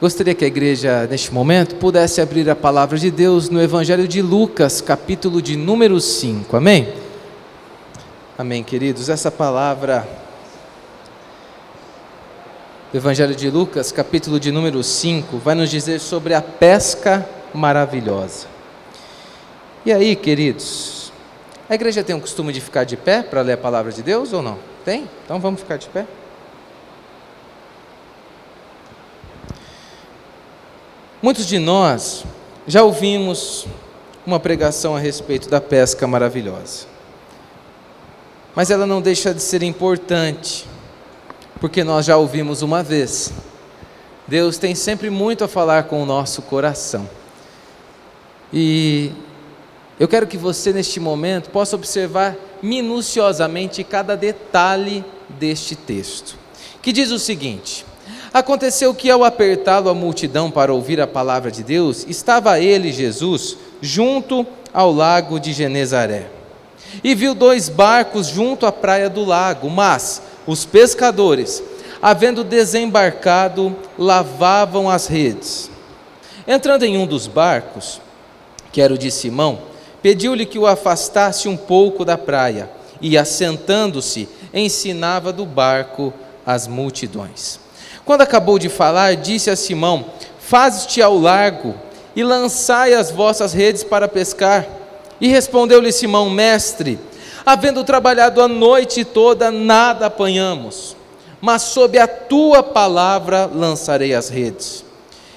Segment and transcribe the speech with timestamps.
[0.00, 4.22] Gostaria que a igreja, neste momento, pudesse abrir a palavra de Deus no Evangelho de
[4.22, 6.56] Lucas, capítulo de número 5.
[6.56, 6.90] Amém?
[8.38, 9.10] Amém, queridos.
[9.10, 10.08] Essa palavra
[12.90, 18.46] do Evangelho de Lucas, capítulo de número 5, vai nos dizer sobre a pesca maravilhosa.
[19.84, 21.12] E aí, queridos,
[21.68, 24.32] a igreja tem o costume de ficar de pé para ler a palavra de Deus
[24.32, 24.56] ou não?
[24.82, 25.06] Tem?
[25.26, 26.06] Então vamos ficar de pé.
[31.22, 32.24] Muitos de nós
[32.66, 33.66] já ouvimos
[34.24, 36.86] uma pregação a respeito da pesca maravilhosa.
[38.54, 40.66] Mas ela não deixa de ser importante,
[41.60, 43.32] porque nós já ouvimos uma vez.
[44.26, 47.06] Deus tem sempre muito a falar com o nosso coração.
[48.50, 49.12] E
[49.98, 56.38] eu quero que você, neste momento, possa observar minuciosamente cada detalhe deste texto,
[56.80, 57.84] que diz o seguinte:
[58.32, 63.56] Aconteceu que, ao apertá-lo a multidão para ouvir a palavra de Deus, estava ele, Jesus,
[63.82, 66.26] junto ao lago de Genezaré.
[67.02, 71.62] E viu dois barcos junto à praia do lago, mas os pescadores,
[72.00, 75.68] havendo desembarcado, lavavam as redes.
[76.46, 78.00] Entrando em um dos barcos,
[78.72, 79.58] que era o de Simão,
[80.00, 86.12] pediu-lhe que o afastasse um pouco da praia, e assentando-se, ensinava do barco
[86.46, 87.58] as multidões.
[88.10, 90.06] Quando acabou de falar, disse a Simão:
[90.40, 91.76] Faze-te ao largo
[92.16, 94.66] e lançai as vossas redes para pescar.
[95.20, 96.98] E respondeu-lhe Simão: Mestre,
[97.46, 100.96] havendo trabalhado a noite toda, nada apanhamos,
[101.40, 104.84] mas sob a tua palavra lançarei as redes.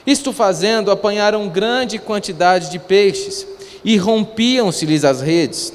[0.03, 3.45] Isto fazendo, apanharam grande quantidade de peixes
[3.85, 5.71] e rompiam-se-lhes as redes.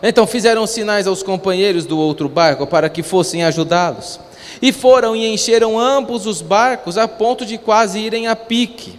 [0.00, 4.29] Então fizeram sinais aos companheiros do outro barco para que fossem ajudá-los.
[4.60, 8.98] E foram e encheram ambos os barcos a ponto de quase irem a pique.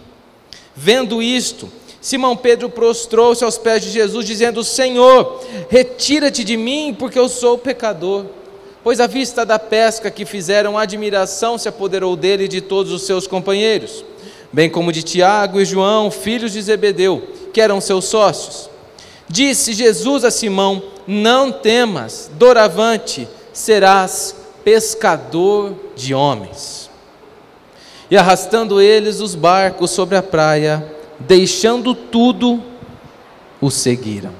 [0.74, 7.18] Vendo isto, Simão Pedro prostrou-se aos pés de Jesus, dizendo: Senhor, retira-te de mim, porque
[7.18, 8.26] eu sou pecador.
[8.82, 13.02] Pois à vista da pesca que fizeram, admiração se apoderou dele e de todos os
[13.02, 14.04] seus companheiros,
[14.52, 17.22] bem como de Tiago e João, filhos de Zebedeu,
[17.52, 18.68] que eram seus sócios.
[19.28, 24.34] Disse Jesus a Simão: Não temas, doravante serás
[24.64, 26.90] pescador de homens.
[28.10, 30.86] E arrastando eles os barcos sobre a praia,
[31.18, 32.62] deixando tudo,
[33.60, 34.32] o seguiram.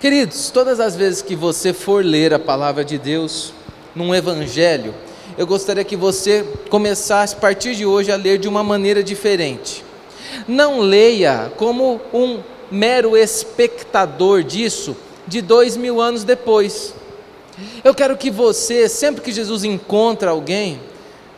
[0.00, 3.52] Queridos, todas as vezes que você for ler a palavra de Deus
[3.94, 4.94] num evangelho,
[5.36, 9.84] eu gostaria que você começasse a partir de hoje a ler de uma maneira diferente.
[10.46, 16.94] Não leia como um mero espectador disso de dois mil anos depois.
[17.82, 20.80] Eu quero que você, sempre que Jesus encontra alguém,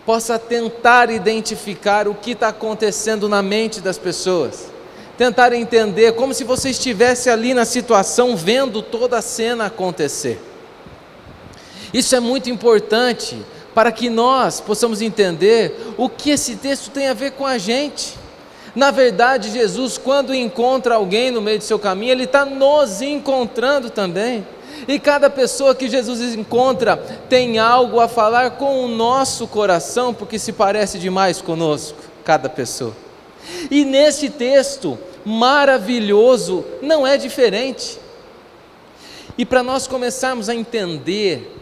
[0.04, 4.70] possa tentar identificar o que está acontecendo na mente das pessoas,
[5.16, 10.40] tentar entender como se você estivesse ali na situação vendo toda a cena acontecer.
[11.92, 13.36] Isso é muito importante
[13.74, 18.14] para que nós possamos entender o que esse texto tem a ver com a gente.
[18.74, 23.90] Na verdade, Jesus, quando encontra alguém no meio do seu caminho, Ele está nos encontrando
[23.90, 24.46] também.
[24.86, 26.96] E cada pessoa que Jesus encontra
[27.28, 32.96] tem algo a falar com o nosso coração, porque se parece demais conosco, cada pessoa.
[33.70, 37.98] E nesse texto maravilhoso não é diferente.
[39.36, 41.54] E para nós começarmos a entender,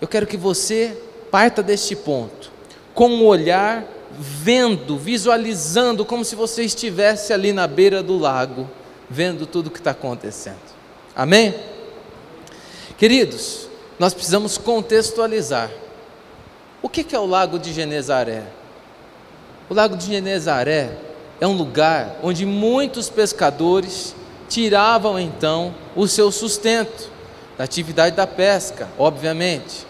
[0.00, 0.96] eu quero que você
[1.30, 2.50] parta deste ponto,
[2.94, 3.84] com um olhar
[4.18, 8.68] vendo, visualizando, como se você estivesse ali na beira do lago,
[9.08, 10.56] vendo tudo o que está acontecendo.
[11.14, 11.54] Amém?
[12.96, 15.70] Queridos, nós precisamos contextualizar.
[16.80, 18.42] O que é o Lago de Genezaré?
[19.70, 20.90] O Lago de Genezaré
[21.40, 24.14] é um lugar onde muitos pescadores
[24.48, 27.10] tiravam então o seu sustento
[27.56, 29.86] da atividade da pesca, obviamente.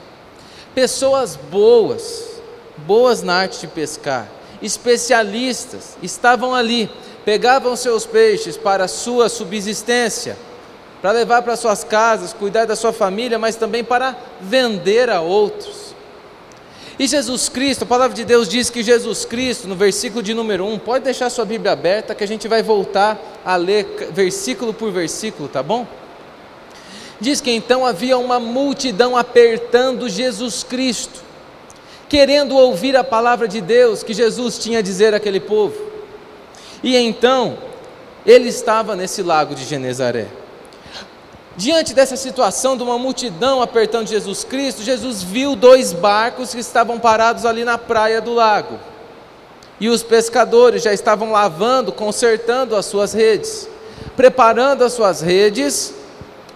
[0.75, 2.41] Pessoas boas,
[2.87, 4.29] boas na arte de pescar,
[4.63, 6.91] especialistas, estavam ali,
[7.25, 10.37] pegavam seus peixes para sua subsistência
[11.03, 15.93] para levar para suas casas, cuidar da sua família, mas também para vender a outros.
[16.97, 20.65] E Jesus Cristo, a palavra de Deus diz que Jesus Cristo, no versículo de número
[20.65, 24.93] 1, pode deixar sua Bíblia aberta que a gente vai voltar a ler versículo por
[24.93, 25.85] versículo, tá bom?
[27.21, 31.25] Diz que então havia uma multidão apertando Jesus Cristo,
[32.09, 35.75] querendo ouvir a palavra de Deus que Jesus tinha a dizer àquele povo.
[36.81, 37.59] E então,
[38.25, 40.42] ele estava nesse lago de Genezaré.
[41.57, 46.99] Diante dessa situação de uma multidão apertando Jesus Cristo, Jesus viu dois barcos que estavam
[46.99, 48.79] parados ali na praia do lago.
[49.79, 53.69] E os pescadores já estavam lavando, consertando as suas redes,
[54.17, 55.93] preparando as suas redes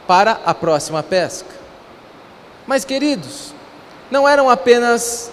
[0.06, 1.48] para a próxima pesca.
[2.66, 3.52] Mas, queridos,
[4.10, 5.30] não eram apenas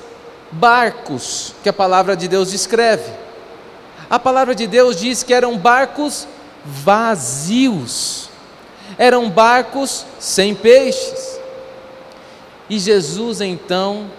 [0.51, 3.11] barcos que a palavra de Deus descreve.
[4.09, 6.27] A palavra de Deus diz que eram barcos
[6.65, 8.29] vazios
[8.97, 11.39] eram barcos sem peixes.
[12.69, 14.09] E Jesus então,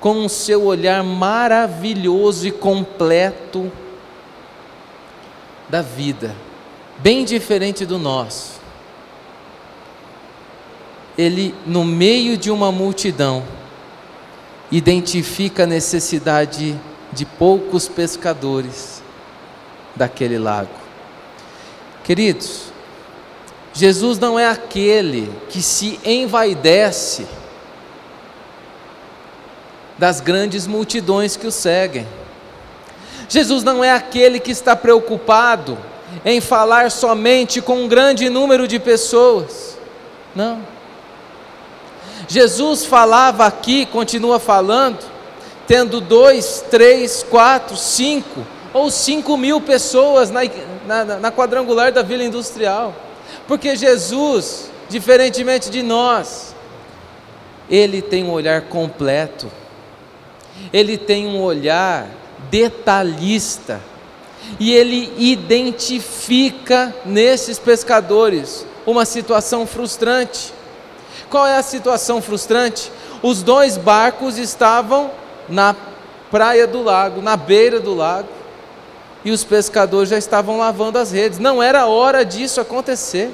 [0.00, 3.70] com o seu olhar maravilhoso e completo
[5.68, 6.34] da vida,
[6.98, 8.60] bem diferente do nosso,
[11.16, 13.44] ele, no meio de uma multidão,
[14.70, 16.78] identifica a necessidade
[17.12, 19.02] de poucos pescadores
[19.94, 20.70] daquele lago.
[22.02, 22.71] Queridos,
[23.72, 27.26] Jesus não é aquele que se envaidece
[29.96, 32.06] das grandes multidões que o seguem.
[33.28, 35.78] Jesus não é aquele que está preocupado
[36.24, 39.78] em falar somente com um grande número de pessoas.
[40.34, 40.60] Não.
[42.28, 44.98] Jesus falava aqui, continua falando,
[45.66, 50.40] tendo dois, três, quatro, cinco ou cinco mil pessoas na,
[50.86, 52.94] na, na quadrangular da Vila Industrial.
[53.46, 56.54] Porque Jesus, diferentemente de nós,
[57.68, 59.50] ele tem um olhar completo,
[60.72, 62.08] ele tem um olhar
[62.50, 63.80] detalhista,
[64.58, 70.52] e ele identifica nesses pescadores uma situação frustrante.
[71.30, 72.90] Qual é a situação frustrante?
[73.22, 75.10] Os dois barcos estavam
[75.48, 75.74] na
[76.30, 78.28] praia do lago, na beira do lago,
[79.24, 81.38] e os pescadores já estavam lavando as redes.
[81.38, 83.30] Não era hora disso acontecer.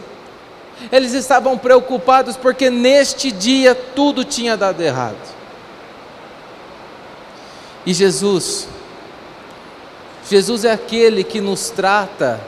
[0.92, 5.16] Eles estavam preocupados porque neste dia tudo tinha dado errado.
[7.84, 8.68] E Jesus,
[10.28, 12.38] Jesus é aquele que nos trata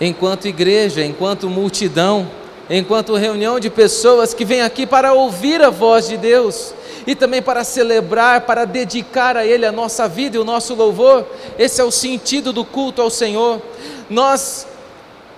[0.00, 2.30] enquanto igreja, enquanto multidão,
[2.70, 6.74] enquanto reunião de pessoas que vêm aqui para ouvir a voz de Deus
[7.06, 11.26] e também para celebrar, para dedicar a Ele a nossa vida e o nosso louvor.
[11.58, 13.60] Esse é o sentido do culto ao Senhor.
[14.08, 14.66] Nós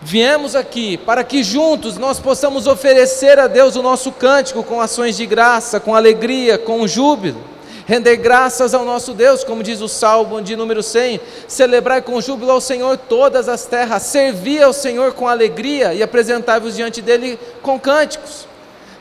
[0.00, 5.16] viemos aqui para que juntos nós possamos oferecer a Deus o nosso cântico com ações
[5.16, 7.54] de graça, com alegria, com júbilo.
[7.86, 12.50] Render graças ao nosso Deus, como diz o Salmo de número 100, celebrar com júbilo
[12.50, 17.78] ao Senhor todas as terras, servir ao Senhor com alegria e apresentar-vos diante dele com
[17.78, 18.46] cânticos.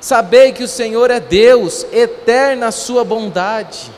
[0.03, 3.89] Sabei que o Senhor é Deus, eterna a sua bondade,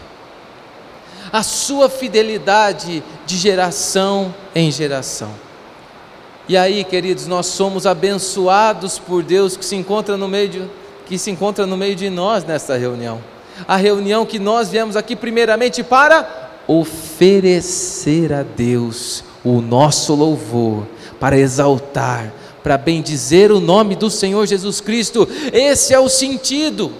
[1.33, 5.31] a sua fidelidade de geração em geração.
[6.47, 10.69] E aí, queridos, nós somos abençoados por Deus que se encontra no meio de,
[11.07, 13.19] que se encontra no meio de nós nesta reunião.
[13.67, 20.85] A reunião que nós viemos aqui primeiramente para oferecer a Deus o nosso louvor,
[21.19, 22.31] para exaltar,
[22.65, 25.29] para bendizer o nome do Senhor Jesus Cristo.
[25.53, 26.91] Esse é o sentido.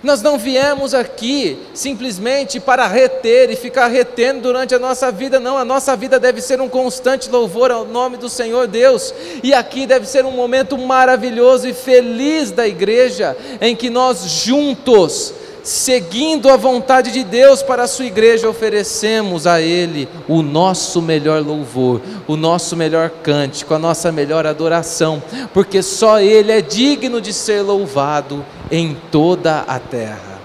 [0.00, 5.58] Nós não viemos aqui simplesmente para reter e ficar retendo durante a nossa vida, não.
[5.58, 9.12] A nossa vida deve ser um constante louvor ao nome do Senhor Deus.
[9.42, 15.34] E aqui deve ser um momento maravilhoso e feliz da igreja, em que nós juntos
[15.66, 21.44] seguindo a vontade de Deus para a sua igreja, oferecemos a Ele o nosso melhor
[21.44, 25.20] louvor, o nosso melhor cântico, a nossa melhor adoração,
[25.52, 30.40] porque só Ele é digno de ser louvado em toda a terra.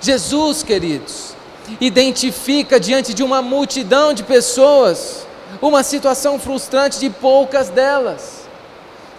[0.00, 1.34] Jesus, queridos,
[1.78, 5.26] identifica diante de uma multidão de pessoas
[5.60, 8.48] uma situação frustrante de poucas delas.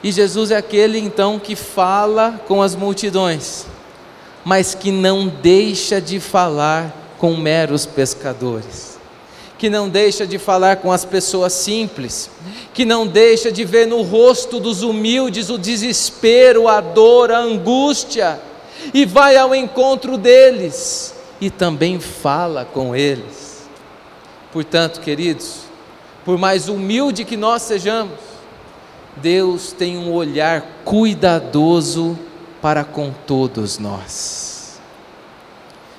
[0.01, 3.68] E Jesus é aquele então que fala com as multidões
[4.49, 8.97] mas que não deixa de falar com meros pescadores,
[9.59, 12.31] que não deixa de falar com as pessoas simples,
[12.73, 18.41] que não deixa de ver no rosto dos humildes o desespero, a dor, a angústia,
[18.91, 23.69] e vai ao encontro deles e também fala com eles.
[24.51, 25.57] Portanto, queridos,
[26.25, 28.17] por mais humilde que nós sejamos,
[29.15, 32.17] Deus tem um olhar cuidadoso
[32.61, 34.79] para com todos nós.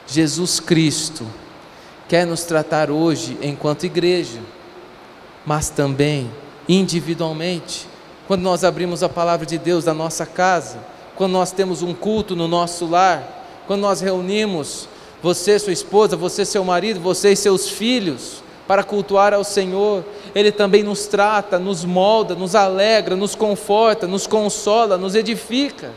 [0.07, 1.27] Jesus Cristo
[2.09, 4.41] quer nos tratar hoje enquanto igreja,
[5.47, 6.31] mas também
[6.69, 7.89] individualmente.
[8.27, 10.79] Quando nós abrimos a palavra de Deus na nossa casa,
[11.17, 14.89] quando nós temos um culto no nosso lar, quando nós reunimos
[15.23, 20.53] você, sua esposa, você, seu marido, você e seus filhos, para cultuar ao Senhor, Ele
[20.53, 25.93] também nos trata, nos molda, nos alegra, nos conforta, nos consola, nos edifica.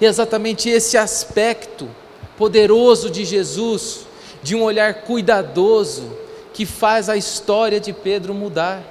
[0.00, 1.88] E exatamente esse aspecto
[2.36, 4.06] poderoso de Jesus,
[4.42, 6.16] de um olhar cuidadoso,
[6.52, 8.82] que faz a história de Pedro mudar.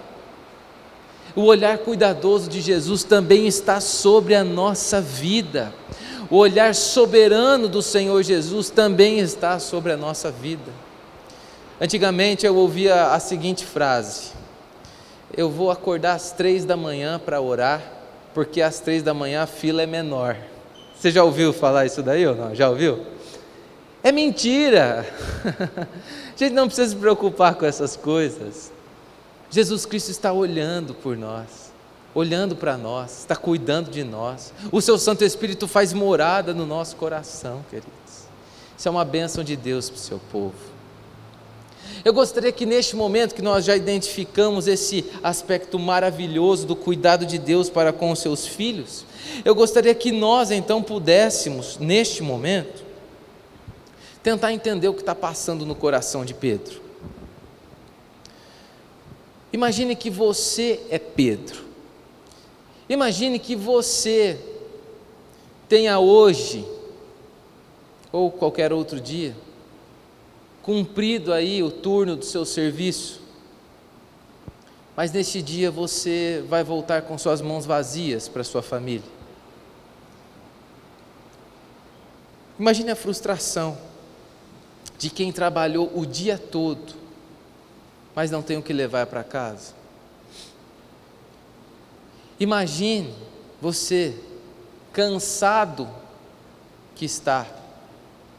[1.35, 5.74] O olhar cuidadoso de Jesus também está sobre a nossa vida.
[6.29, 10.71] O olhar soberano do Senhor Jesus também está sobre a nossa vida.
[11.79, 14.31] Antigamente eu ouvia a seguinte frase:
[15.35, 17.81] Eu vou acordar às três da manhã para orar,
[18.33, 20.38] porque às três da manhã a fila é menor.
[21.05, 22.55] Você já ouviu falar isso daí ou não?
[22.55, 23.05] Já ouviu?
[24.01, 25.05] É mentira!
[26.33, 28.71] a gente não precisa se preocupar com essas coisas.
[29.51, 31.71] Jesus Cristo está olhando por nós,
[32.12, 34.51] olhando para nós, está cuidando de nós.
[34.71, 38.25] O seu Santo Espírito faz morada no nosso coração, queridos.
[38.75, 40.75] Isso é uma bênção de Deus para o seu povo.
[42.03, 47.37] Eu gostaria que neste momento que nós já identificamos esse aspecto maravilhoso do cuidado de
[47.37, 49.05] Deus para com os seus filhos,
[49.43, 52.83] eu gostaria que nós então pudéssemos, neste momento,
[54.21, 56.81] tentar entender o que está passando no coração de Pedro.
[59.51, 61.63] Imagine que você é Pedro.
[62.89, 64.39] Imagine que você
[65.67, 66.65] tenha hoje,
[68.11, 69.35] ou qualquer outro dia,
[70.65, 73.22] cumprido aí o turno do seu serviço,
[74.98, 79.15] mas neste dia você vai voltar com suas mãos vazias para sua família.
[82.60, 83.77] Imagine a frustração
[84.98, 87.05] de quem trabalhou o dia todo
[88.15, 89.74] mas não tem o que levar para casa.
[92.39, 93.13] Imagine
[93.62, 94.17] você
[94.93, 95.89] cansado
[96.95, 97.45] que está,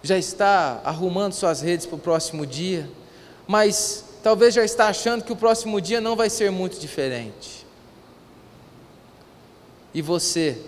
[0.06, 2.88] já está arrumando suas redes para o próximo dia,
[3.46, 7.66] mas talvez já está achando que o próximo dia não vai ser muito diferente.
[9.92, 10.58] E você,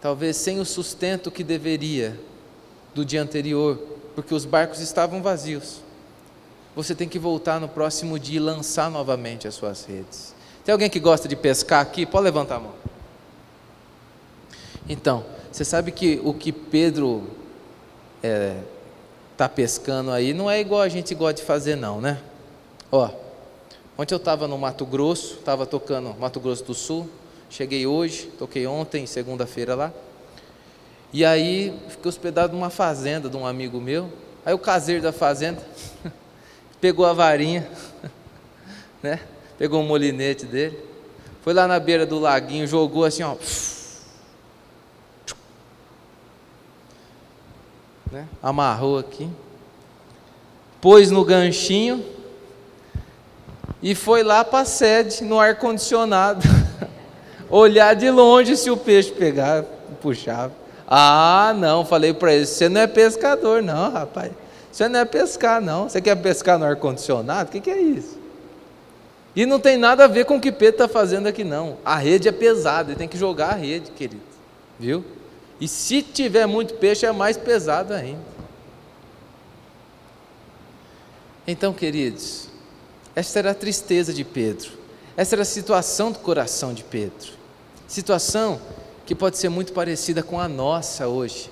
[0.00, 2.18] talvez sem o sustento que deveria
[2.94, 3.76] do dia anterior,
[4.14, 5.82] porque os barcos estavam vazios
[6.78, 10.32] você tem que voltar no próximo dia e lançar novamente as suas redes.
[10.64, 12.06] Tem alguém que gosta de pescar aqui?
[12.06, 12.72] Pode levantar a mão.
[14.88, 17.24] Então, você sabe que o que Pedro
[18.22, 18.56] é,
[19.36, 22.18] tá pescando aí não é igual a gente gosta de fazer, não, né?
[22.90, 23.08] Ó,
[23.96, 27.08] ontem eu estava no Mato Grosso, estava tocando Mato Grosso do Sul,
[27.48, 29.92] cheguei hoje, toquei ontem, segunda-feira lá,
[31.12, 34.12] e aí fiquei hospedado numa fazenda de um amigo meu,
[34.44, 35.62] aí o caseiro da fazenda
[36.80, 37.68] pegou a varinha,
[39.02, 39.20] né?
[39.56, 40.78] Pegou o molinete dele,
[41.42, 43.36] foi lá na beira do laguinho, jogou assim, ó.
[48.10, 48.26] Né?
[48.42, 49.28] Amarrou aqui,
[50.80, 52.04] pôs no ganchinho
[53.82, 56.42] e foi lá para a sede, no ar-condicionado,
[57.50, 59.64] olhar de longe se o peixe pegar,
[60.00, 60.52] puxava.
[60.86, 64.32] Ah, não, falei para ele, você não é pescador, não, rapaz.
[64.72, 65.88] Você não é pescar, não.
[65.88, 67.48] Você quer pescar no ar-condicionado?
[67.48, 68.18] O que, que é isso?
[69.34, 71.76] E não tem nada a ver com o que Pedro está fazendo aqui, não.
[71.84, 74.22] A rede é pesada, ele tem que jogar a rede, querido.
[74.78, 75.04] Viu?
[75.60, 78.22] E se tiver muito peixe, é mais pesado ainda.
[81.46, 82.48] Então, queridos,
[83.16, 84.70] esta era a tristeza de Pedro.
[85.16, 87.32] Essa era a situação do coração de Pedro.
[87.88, 88.60] Situação
[89.06, 91.50] que pode ser muito parecida com a nossa hoje.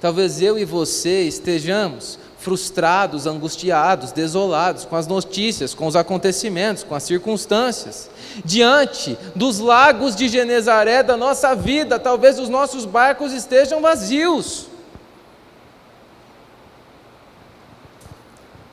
[0.00, 6.94] Talvez eu e você estejamos frustrados, angustiados, desolados com as notícias, com os acontecimentos, com
[6.94, 8.10] as circunstâncias.
[8.44, 14.66] Diante dos lagos de Genezaré da nossa vida, talvez os nossos barcos estejam vazios.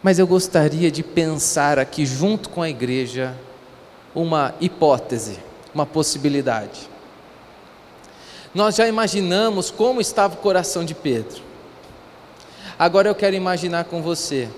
[0.02, 3.36] Mas eu gostaria de pensar aqui, junto com a igreja,
[4.16, 5.38] uma hipótese,
[5.76, 6.90] uma possibilidade.
[8.54, 11.42] Nós já imaginamos como estava o coração de Pedro.
[12.78, 14.50] Agora eu quero imaginar com você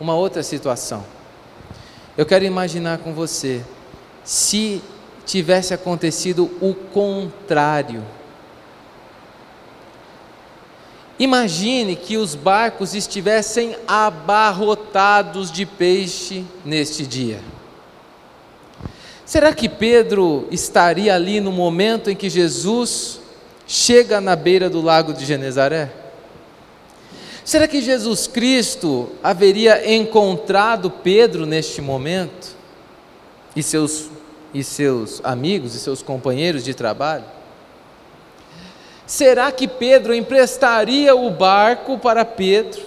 [0.00, 1.04] uma outra situação.
[2.16, 3.62] Eu quero imaginar com você
[4.22, 4.80] se
[5.26, 8.04] tivesse acontecido o contrário.
[11.18, 17.40] Imagine que os barcos estivessem abarrotados de peixe neste dia.
[19.24, 23.20] Será que Pedro estaria ali no momento em que Jesus
[23.66, 25.90] chega na beira do lago de Genezaré?
[27.44, 32.54] Será que Jesus Cristo haveria encontrado Pedro neste momento?
[33.56, 34.10] E seus,
[34.52, 37.24] e seus amigos e seus companheiros de trabalho?
[39.06, 42.80] Será que Pedro emprestaria o barco para Pedro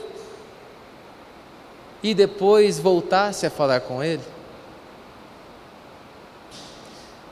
[2.02, 4.37] e depois voltasse a falar com ele?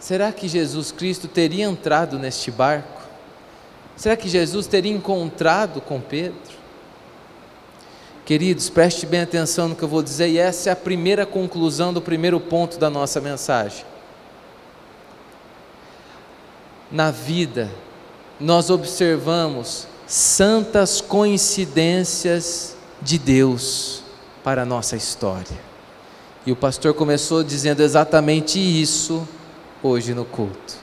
[0.06, 3.02] Será que Jesus Cristo teria entrado neste barco?
[3.98, 6.54] Será que Jesus teria encontrado com Pedro?
[8.24, 11.92] Queridos, preste bem atenção no que eu vou dizer, e essa é a primeira conclusão
[11.92, 13.84] do primeiro ponto da nossa mensagem.
[16.92, 17.72] Na vida,
[18.40, 24.04] nós observamos santas coincidências de Deus
[24.44, 25.58] para a nossa história.
[26.46, 29.28] E o pastor começou dizendo exatamente isso
[29.86, 30.76] hoje no culto.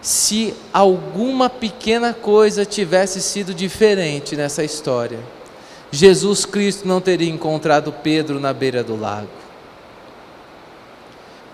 [0.00, 5.18] Se alguma pequena coisa tivesse sido diferente nessa história,
[5.92, 9.28] Jesus Cristo não teria encontrado Pedro na beira do lago.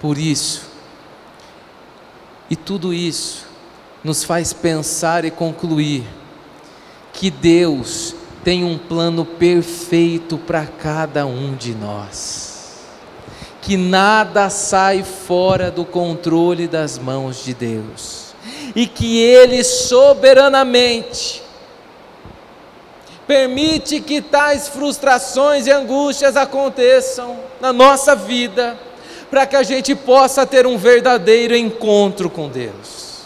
[0.00, 0.62] Por isso,
[2.48, 3.46] e tudo isso
[4.04, 6.04] nos faz pensar e concluir
[7.12, 8.14] que Deus
[8.44, 12.55] tem um plano perfeito para cada um de nós.
[13.66, 18.32] Que nada sai fora do controle das mãos de Deus.
[18.76, 21.42] E que Ele soberanamente
[23.26, 28.78] permite que tais frustrações e angústias aconteçam na nossa vida,
[29.28, 33.22] para que a gente possa ter um verdadeiro encontro com Deus.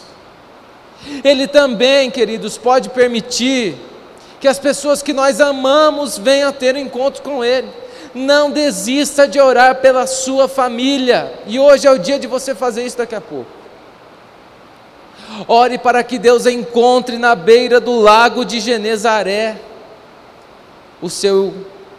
[1.23, 3.77] Ele também, queridos, pode permitir
[4.41, 7.69] que as pessoas que nós amamos venham ter um encontro com Ele.
[8.14, 12.85] Não desista de orar pela sua família, e hoje é o dia de você fazer
[12.85, 13.50] isso daqui a pouco.
[15.47, 19.61] Ore para que Deus encontre na beira do lago de Genezaré
[21.00, 21.55] o seu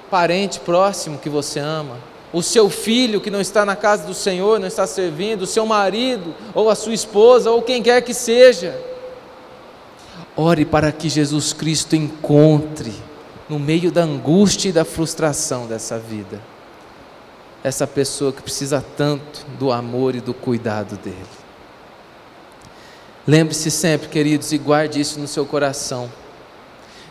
[0.10, 1.98] parente próximo que você ama,
[2.34, 5.66] o seu filho que não está na casa do Senhor, não está servindo, o seu
[5.66, 8.92] marido, ou a sua esposa, ou quem quer que seja
[10.36, 12.94] Ore para que Jesus Cristo encontre,
[13.52, 16.40] no meio da angústia e da frustração dessa vida,
[17.62, 21.18] essa pessoa que precisa tanto do amor e do cuidado dele.
[23.28, 26.10] Lembre-se sempre, queridos, e guarde isso no seu coração.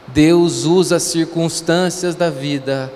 [0.07, 2.91] Deus usa as circunstâncias da vida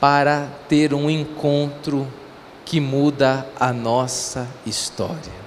[0.00, 2.04] para ter um encontro
[2.64, 5.46] que muda a nossa história.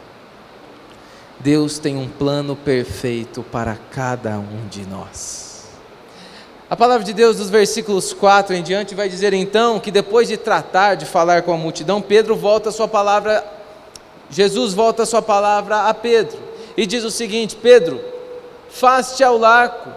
[1.37, 5.48] Deus tem um plano perfeito para cada um de nós.
[6.69, 10.37] A palavra de Deus, dos versículos 4 em diante, vai dizer então que depois de
[10.37, 13.43] tratar de falar com a multidão, Pedro volta a sua palavra,
[14.29, 16.37] Jesus volta a sua palavra a Pedro
[16.77, 17.99] e diz o seguinte: Pedro,
[18.69, 19.91] faste ao largo,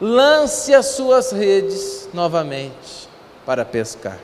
[0.00, 3.08] lance as suas redes novamente
[3.46, 4.18] para pescar.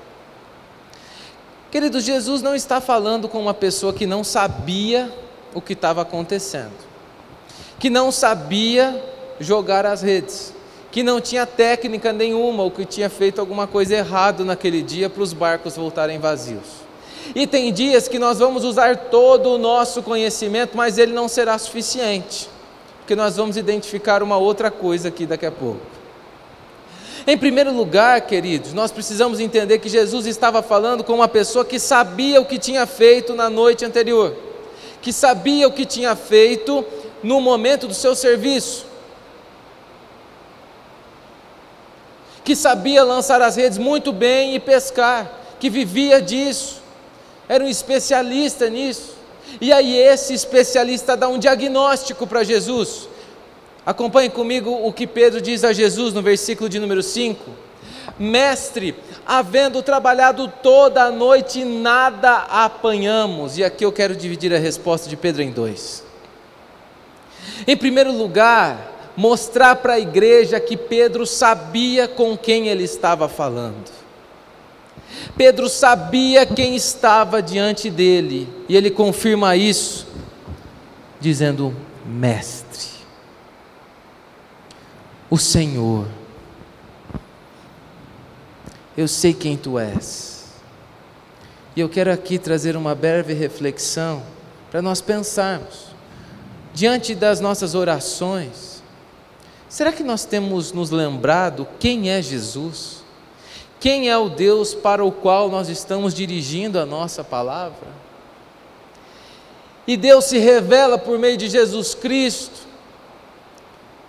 [1.70, 5.08] Queridos, Jesus não está falando com uma pessoa que não sabia
[5.54, 6.74] o que estava acontecendo,
[7.78, 9.00] que não sabia
[9.38, 10.52] jogar as redes,
[10.90, 15.22] que não tinha técnica nenhuma ou que tinha feito alguma coisa errada naquele dia para
[15.22, 16.80] os barcos voltarem vazios.
[17.34, 21.56] E tem dias que nós vamos usar todo o nosso conhecimento, mas ele não será
[21.58, 22.48] suficiente,
[22.98, 25.80] porque nós vamos identificar uma outra coisa aqui daqui a pouco.
[27.26, 31.78] Em primeiro lugar, queridos, nós precisamos entender que Jesus estava falando com uma pessoa que
[31.78, 34.34] sabia o que tinha feito na noite anterior
[35.00, 36.84] que sabia o que tinha feito
[37.22, 38.86] no momento do seu serviço,
[42.44, 46.80] que sabia lançar as redes muito bem e pescar, que vivia disso,
[47.48, 49.14] era um especialista nisso.
[49.60, 53.08] E aí, esse especialista dá um diagnóstico para Jesus.
[53.84, 57.50] Acompanhe comigo o que Pedro diz a Jesus no versículo de número 5.
[58.18, 58.94] Mestre,
[59.26, 63.58] havendo trabalhado toda a noite, nada apanhamos.
[63.58, 66.04] E aqui eu quero dividir a resposta de Pedro em dois.
[67.66, 73.90] Em primeiro lugar, mostrar para a igreja que Pedro sabia com quem ele estava falando.
[75.36, 80.06] Pedro sabia quem estava diante dele, e ele confirma isso,
[81.20, 82.88] dizendo: Mestre,
[85.28, 86.06] o Senhor
[88.96, 90.46] eu sei quem tu és.
[91.76, 94.22] E eu quero aqui trazer uma breve reflexão
[94.70, 95.88] para nós pensarmos,
[96.72, 98.69] diante das nossas orações,
[99.70, 103.02] será que nós temos nos lembrado quem é Jesus?
[103.80, 107.88] Quem é o Deus para o qual nós estamos dirigindo a nossa palavra?
[109.86, 112.68] E Deus se revela por meio de Jesus Cristo,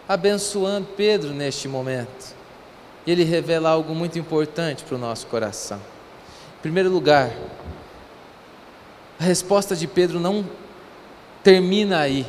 [0.10, 2.42] abençoando Pedro neste momento
[3.06, 5.78] e ele revela algo muito importante para o nosso coração.
[5.78, 7.32] Em primeiro lugar,
[9.20, 10.48] a resposta de Pedro não
[11.44, 12.26] termina aí.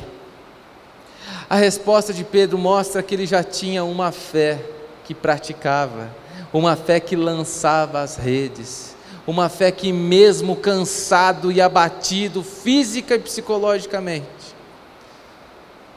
[1.53, 4.59] A resposta de Pedro mostra que ele já tinha uma fé
[5.03, 6.09] que praticava,
[6.51, 8.95] uma fé que lançava as redes,
[9.27, 14.25] Uma fé que, mesmo cansado e abatido, física e psicologicamente,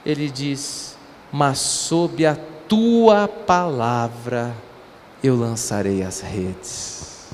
[0.04, 0.94] ele diz:
[1.32, 2.36] Mas sob a
[2.68, 4.54] tua palavra
[5.24, 7.28] eu lançarei as redes.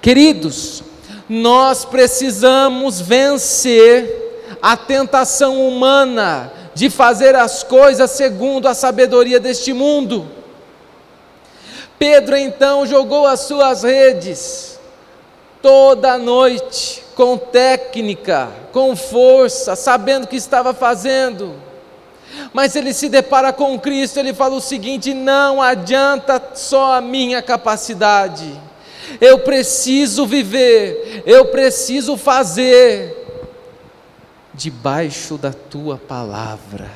[0.00, 0.84] Queridos,
[1.28, 10.26] nós precisamos vencer a tentação humana de fazer as coisas segundo a sabedoria deste mundo.
[11.98, 14.78] Pedro então jogou as suas redes
[15.62, 21.54] toda noite, com técnica, com força, sabendo o que estava fazendo.
[22.52, 27.40] Mas ele se depara com Cristo, ele fala o seguinte: não adianta só a minha
[27.40, 28.60] capacidade,
[29.20, 33.23] eu preciso viver, eu preciso fazer
[34.54, 36.90] debaixo da tua palavra.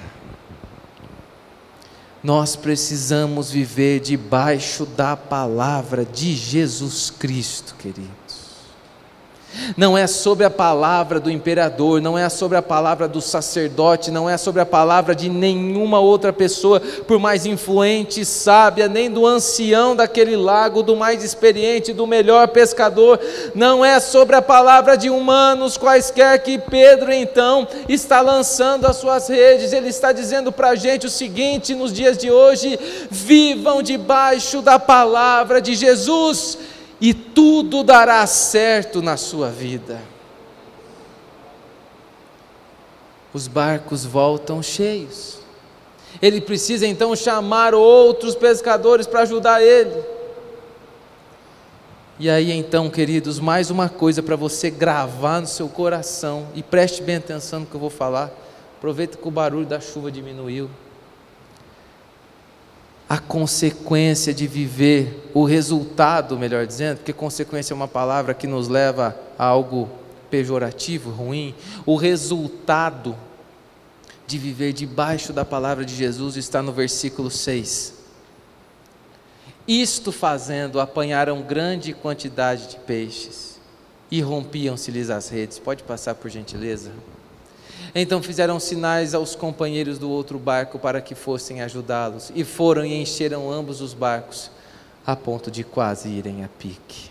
[2.22, 8.17] Nós precisamos viver debaixo da palavra de Jesus Cristo, querido
[9.76, 14.28] não é sobre a palavra do imperador, não é sobre a palavra do sacerdote, não
[14.28, 19.26] é sobre a palavra de nenhuma outra pessoa, por mais influente e sábia, nem do
[19.26, 23.18] ancião daquele lago, do mais experiente, do melhor pescador,
[23.54, 29.28] não é sobre a palavra de humanos quaisquer que Pedro então está lançando as suas
[29.28, 32.78] redes, ele está dizendo para a gente o seguinte nos dias de hoje:
[33.10, 36.58] vivam debaixo da palavra de Jesus
[37.00, 40.00] e tudo dará certo na sua vida.
[43.32, 45.38] Os barcos voltam cheios.
[46.20, 50.02] Ele precisa então chamar outros pescadores para ajudar ele.
[52.18, 57.00] E aí então, queridos, mais uma coisa para você gravar no seu coração e preste
[57.00, 58.32] bem atenção no que eu vou falar.
[58.76, 60.68] Aproveita que o barulho da chuva diminuiu
[63.08, 68.68] a consequência de viver, o resultado, melhor dizendo, porque consequência é uma palavra que nos
[68.68, 69.88] leva a algo
[70.30, 71.54] pejorativo, ruim.
[71.86, 73.16] O resultado
[74.26, 77.94] de viver debaixo da palavra de Jesus está no versículo 6.
[79.66, 83.58] Isto fazendo, apanharam grande quantidade de peixes
[84.10, 85.58] e rompiam-se-lhes as redes.
[85.58, 86.92] Pode passar por gentileza?
[87.94, 92.94] Então fizeram sinais aos companheiros do outro barco para que fossem ajudá-los, e foram e
[92.94, 94.50] encheram ambos os barcos,
[95.06, 97.10] a ponto de quase irem a pique.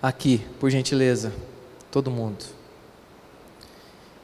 [0.00, 1.32] Aqui, por gentileza,
[1.90, 2.44] todo mundo.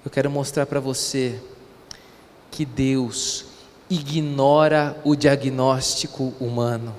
[0.05, 1.41] Eu quero mostrar para você
[2.51, 3.45] que Deus
[3.91, 6.95] ignora o diagnóstico humano.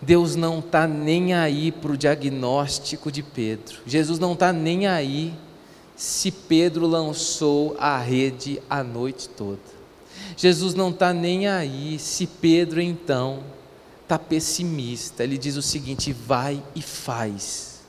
[0.00, 3.78] Deus não está nem aí para o diagnóstico de Pedro.
[3.86, 5.34] Jesus não está nem aí
[5.96, 9.76] se Pedro lançou a rede a noite toda.
[10.36, 13.42] Jesus não está nem aí se Pedro então
[14.02, 15.24] está pessimista.
[15.24, 17.80] Ele diz o seguinte: vai e faz.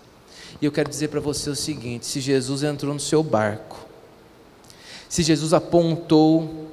[0.62, 3.86] E eu quero dizer para você o seguinte: se Jesus entrou no seu barco,
[5.10, 6.70] se Jesus apontou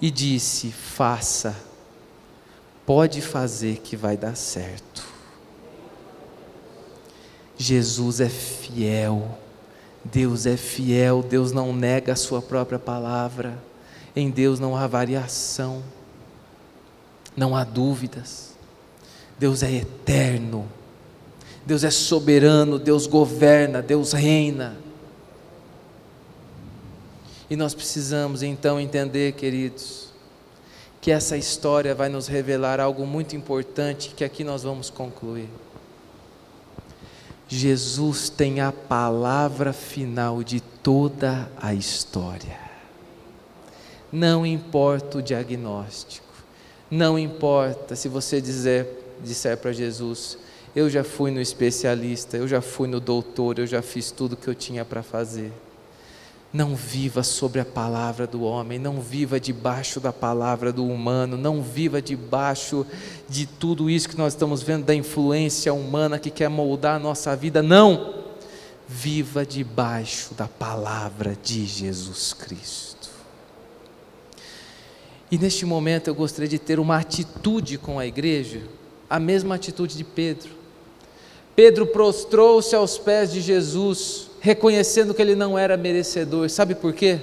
[0.00, 1.56] e disse: faça,
[2.84, 5.12] pode fazer que vai dar certo.
[7.56, 9.38] Jesus é fiel
[10.04, 13.58] Deus é fiel, Deus não nega a sua própria palavra,
[14.14, 15.82] em Deus não há variação,
[17.36, 18.52] não há dúvidas.
[19.38, 20.68] Deus é eterno,
[21.64, 24.76] Deus é soberano, Deus governa, Deus reina.
[27.48, 30.08] E nós precisamos então entender, queridos,
[31.00, 35.48] que essa história vai nos revelar algo muito importante que aqui nós vamos concluir.
[37.54, 42.58] Jesus tem a palavra final de toda a história.
[44.10, 46.26] Não importa o diagnóstico,
[46.90, 48.88] não importa se você dizer,
[49.22, 50.38] disser para Jesus:
[50.74, 54.48] Eu já fui no especialista, eu já fui no doutor, eu já fiz tudo que
[54.48, 55.52] eu tinha para fazer.
[56.52, 61.62] Não viva sobre a palavra do homem, não viva debaixo da palavra do humano, não
[61.62, 62.86] viva debaixo
[63.26, 67.34] de tudo isso que nós estamos vendo da influência humana que quer moldar a nossa
[67.34, 67.62] vida.
[67.62, 68.22] Não!
[68.86, 73.08] Viva debaixo da palavra de Jesus Cristo.
[75.30, 78.60] E neste momento eu gostaria de ter uma atitude com a igreja,
[79.08, 80.50] a mesma atitude de Pedro.
[81.56, 86.50] Pedro prostrou-se aos pés de Jesus reconhecendo que ele não era merecedor.
[86.50, 87.16] Sabe por quê?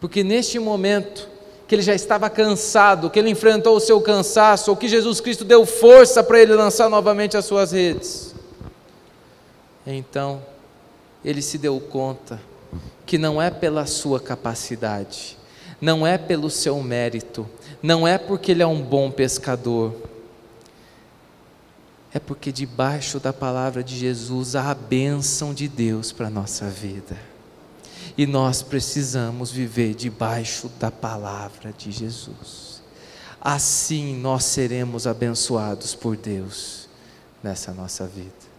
[0.00, 1.28] Porque neste momento
[1.68, 5.44] que ele já estava cansado, que ele enfrentou o seu cansaço, ou que Jesus Cristo
[5.44, 8.34] deu força para ele lançar novamente as suas redes.
[9.86, 10.42] Então,
[11.24, 12.40] ele se deu conta
[13.06, 15.38] que não é pela sua capacidade,
[15.80, 17.48] não é pelo seu mérito,
[17.80, 19.94] não é porque ele é um bom pescador,
[22.12, 26.68] é porque debaixo da palavra de Jesus há a bênção de Deus para a nossa
[26.68, 27.16] vida.
[28.18, 32.82] E nós precisamos viver debaixo da palavra de Jesus.
[33.40, 36.88] Assim nós seremos abençoados por Deus
[37.42, 38.50] nessa nossa vida.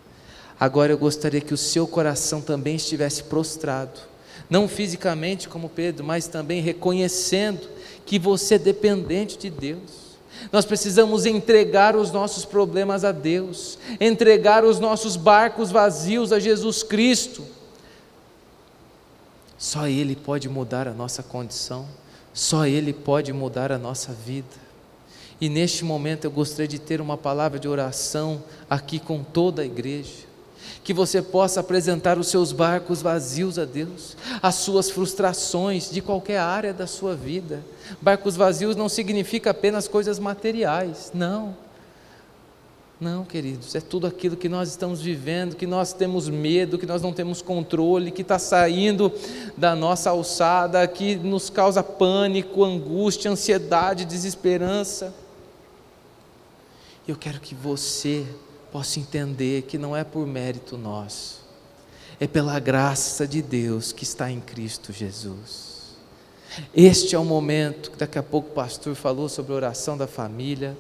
[0.58, 4.00] Agora eu gostaria que o seu coração também estivesse prostrado,
[4.50, 7.68] não fisicamente como Pedro, mas também reconhecendo
[8.06, 10.11] que você é dependente de Deus
[10.52, 16.84] nós precisamos entregar os nossos problemas a Deus, entregar os nossos barcos vazios a Jesus
[16.84, 17.46] Cristo.
[19.58, 21.88] Só Ele pode mudar a nossa condição,
[22.34, 24.72] só Ele pode mudar a nossa vida.
[25.40, 29.66] E neste momento eu gostaria de ter uma palavra de oração aqui com toda a
[29.66, 30.31] igreja
[30.84, 36.40] que você possa apresentar os seus barcos vazios a Deus, as suas frustrações de qualquer
[36.40, 37.64] área da sua vida.
[38.02, 41.56] Barcos vazios não significa apenas coisas materiais, não.
[43.02, 47.02] Não, queridos, é tudo aquilo que nós estamos vivendo, que nós temos medo, que nós
[47.02, 49.12] não temos controle, que está saindo
[49.58, 55.16] da nossa alçada, que nos causa pânico, angústia, ansiedade, desesperança.
[57.08, 58.24] Eu quero que você
[58.72, 61.42] possa entender que não é por mérito nosso,
[62.20, 65.72] é pela graça de Deus que está em Cristo Jesus.
[66.76, 70.08] Este é o momento que daqui a pouco o pastor falou sobre a oração da
[70.08, 70.78] família,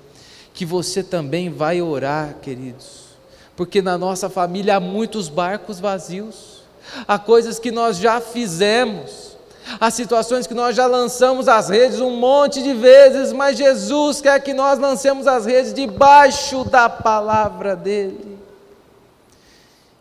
[0.53, 3.11] que você também vai orar, queridos,
[3.55, 6.63] porque na nossa família há muitos barcos vazios,
[7.07, 9.30] há coisas que nós já fizemos,
[9.79, 14.39] Há situações que nós já lançamos as redes um monte de vezes, mas Jesus quer
[14.41, 18.37] que nós lancemos as redes debaixo da palavra dEle.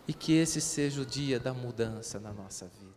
[0.07, 2.90] E que esse seja o dia da mudança na nossa vida.